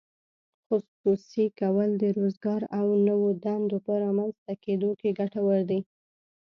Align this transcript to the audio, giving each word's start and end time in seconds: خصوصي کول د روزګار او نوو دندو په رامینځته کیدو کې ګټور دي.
خصوصي 0.67 1.45
کول 1.59 1.89
د 2.01 2.03
روزګار 2.17 2.61
او 2.79 2.87
نوو 3.07 3.29
دندو 3.45 3.77
په 3.85 3.91
رامینځته 4.03 4.53
کیدو 4.63 4.89
کې 4.99 5.09
ګټور 5.19 5.59
دي. 5.69 5.79